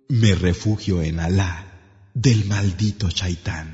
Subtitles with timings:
[0.08, 1.53] Me refugio en Alá
[2.12, 3.69] del maldito chaitán.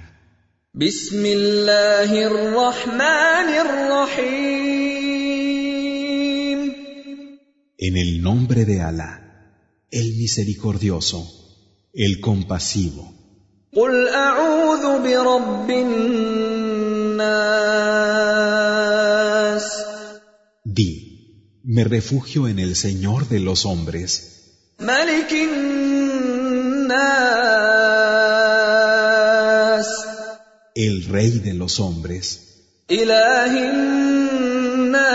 [7.78, 9.12] En el nombre de Alá,
[9.90, 11.26] el misericordioso,
[11.94, 13.10] el compasivo.
[17.21, 18.77] قل أعوذ برب الناس
[20.65, 20.91] Di,
[21.63, 24.21] me refugio en el Señor de los hombres,
[24.79, 25.77] ملك الناس
[30.75, 32.39] el Rey de los hombres,
[32.91, 35.07] إله الناس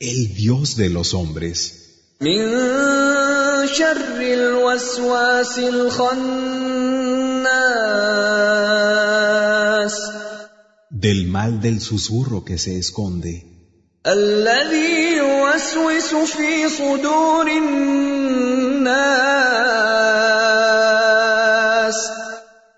[0.00, 1.72] el Dios de los hombres,
[2.20, 2.38] من
[3.66, 6.92] شر الوسواس الخناس
[10.90, 13.44] del mal del susurro que se esconde,
[14.06, 19.12] الذي يوسوس في صدور الناس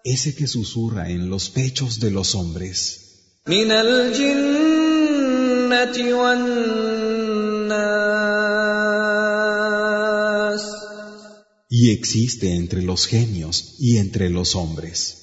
[0.05, 3.01] ese que susurra en los pechos de los hombres,
[3.47, 4.95] من الجنة
[6.15, 7.45] والناس
[11.71, 15.18] y existe entre los genios y entre los hombres.